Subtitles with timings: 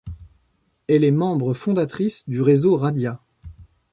[0.87, 3.21] Elle est membre fondatrice du réseau Radia.